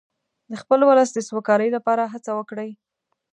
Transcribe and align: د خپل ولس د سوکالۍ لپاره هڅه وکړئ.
د 0.49 0.53
خپل 0.61 0.79
ولس 0.89 1.09
د 1.13 1.19
سوکالۍ 1.29 1.69
لپاره 1.77 2.03
هڅه 2.13 2.31
وکړئ. 2.39 2.69